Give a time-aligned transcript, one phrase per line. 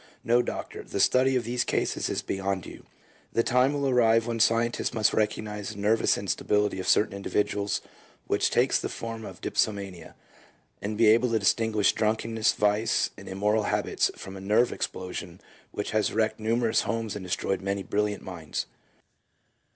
[0.23, 2.87] No, Doctor, the study of these cases is beyond you....
[3.33, 7.81] The time will arrive when scientists must recognize the nervous instability of certain individuals
[8.25, 10.15] which takes the form of dipsomania,
[10.81, 15.91] and be able to distinguish drunkenness, vice, and immoral habits from a nerve explosion which
[15.91, 18.65] has wrecked numerous homes and destroyed many brilliant minds."